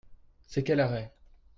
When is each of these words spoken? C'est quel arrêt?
C'est 0.47 0.63
quel 0.63 0.79
arrêt? 0.79 1.13